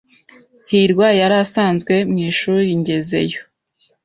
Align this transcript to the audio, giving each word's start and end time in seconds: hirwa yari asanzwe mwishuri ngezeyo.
hirwa 0.69 1.07
yari 1.19 1.35
asanzwe 1.43 1.93
mwishuri 2.11 2.67
ngezeyo. 2.81 3.41